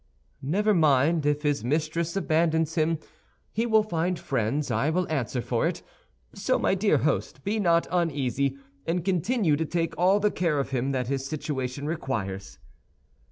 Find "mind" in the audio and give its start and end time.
0.73-1.27